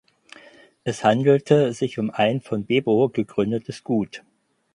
Es 0.83 1.03
handelte 1.03 1.73
sich 1.73 1.99
um 1.99 2.09
ein 2.09 2.41
von 2.41 2.65
Bebo 2.65 3.09
gegründetes 3.09 3.83
Gut. 3.83 4.23